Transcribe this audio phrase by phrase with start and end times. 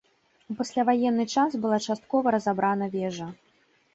[0.51, 3.29] У пасляваенны час была часткова разабрана вежа.